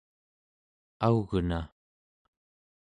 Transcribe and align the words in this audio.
augna 1.05 1.59